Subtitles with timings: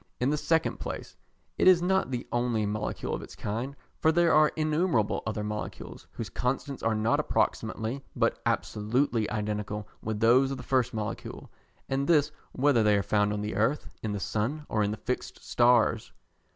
[0.19, 1.15] In the second place
[1.59, 6.07] it is not the only molecule of its kind, for there are innumerable other molecules,
[6.13, 11.51] whose constants are not approximately, but absolutely identical with those of the first molecule,
[11.87, 14.97] and this whether they are found on the earth, in the sun, or in the
[14.97, 16.11] fixed stars.